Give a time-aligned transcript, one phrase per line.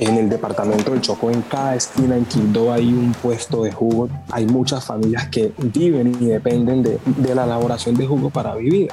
[0.00, 4.08] En el departamento del Chocó, en cada esquina, en Quibdó, hay un puesto de jugo.
[4.30, 8.90] Hay muchas familias que viven y dependen de, de la elaboración de jugo para vivir.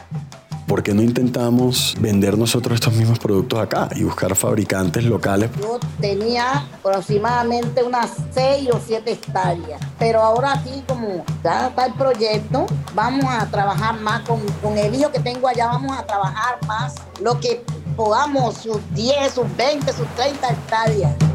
[0.67, 5.49] ¿Por qué no intentamos vender nosotros estos mismos productos acá y buscar fabricantes locales?
[5.61, 11.93] Yo tenía aproximadamente unas 6 o 7 hectáreas, pero ahora aquí como ya está el
[11.93, 16.57] proyecto, vamos a trabajar más con, con el hijo que tengo allá, vamos a trabajar
[16.67, 17.63] más lo que
[17.97, 21.26] podamos, sus 10, sus 20, sus 30 hectáreas.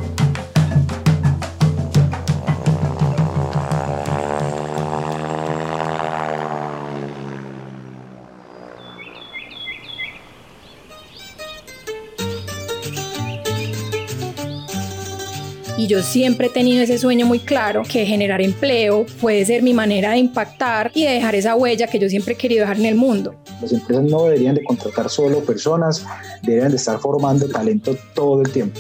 [15.77, 19.73] Y yo siempre he tenido ese sueño muy claro que generar empleo puede ser mi
[19.73, 22.87] manera de impactar y de dejar esa huella que yo siempre he querido dejar en
[22.87, 23.35] el mundo.
[23.61, 26.05] Las empresas no deberían de contratar solo personas,
[26.43, 28.79] deberían de estar formando talento todo el tiempo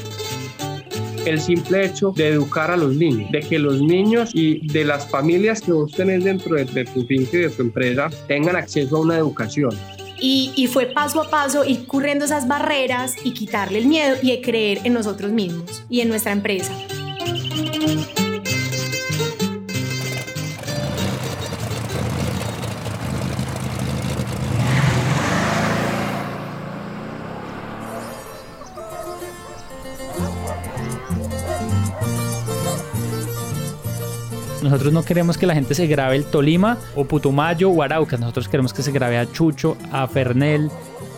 [1.26, 5.06] el simple hecho de educar a los niños, de que los niños y de las
[5.06, 8.96] familias que vos tenés dentro de, de tu finca y de tu empresa tengan acceso
[8.96, 9.70] a una educación.
[10.18, 14.40] Y, y, fue paso a paso ir corriendo esas barreras y quitarle el miedo y
[14.40, 16.72] creer en nosotros mismos y en nuestra empresa.
[34.62, 38.16] Nosotros no queremos que la gente se grabe el Tolima o Putumayo o Arauca.
[38.16, 40.70] Nosotros queremos que se grabe a Chucho, a Fernel,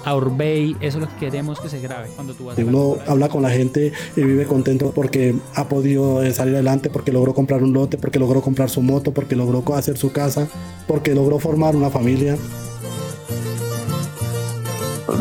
[0.05, 0.77] a Urbey.
[0.81, 3.43] Eso es lo que queremos que se grabe cuando tú vas a Uno habla con
[3.43, 7.99] la gente y vive contento porque ha podido salir adelante, porque logró comprar un lote,
[7.99, 10.49] porque logró comprar su moto, porque logró hacer su casa,
[10.87, 12.37] porque logró formar una familia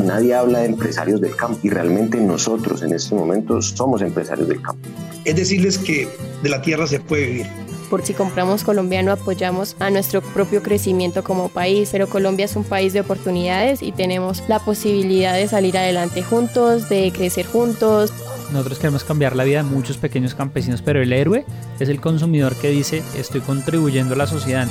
[0.04, 4.62] nadie habla de empresarios del campo y realmente nosotros en este momento somos empresarios del
[4.62, 4.88] campo.
[5.26, 6.08] Es decirles que
[6.42, 11.24] de la tierra se puede vivir por si compramos colombiano apoyamos a nuestro propio crecimiento
[11.24, 15.78] como país, pero Colombia es un país de oportunidades y tenemos la posibilidad de salir
[15.78, 18.12] adelante juntos, de crecer juntos.
[18.52, 21.46] Nosotros queremos cambiar la vida de muchos pequeños campesinos, pero el héroe
[21.80, 24.68] es el consumidor que dice estoy contribuyendo a la sociedad.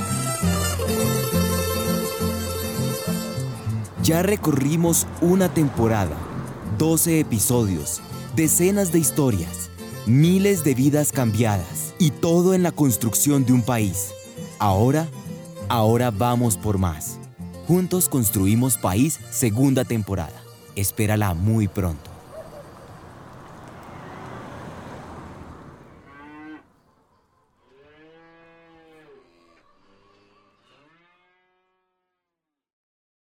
[4.03, 6.17] Ya recorrimos una temporada,
[6.77, 8.01] 12 episodios,
[8.35, 9.69] decenas de historias,
[10.05, 14.11] miles de vidas cambiadas y todo en la construcción de un país.
[14.59, 15.07] Ahora,
[15.69, 17.19] ahora vamos por más.
[17.67, 20.43] Juntos construimos país segunda temporada.
[20.75, 22.12] Espérala muy pronto.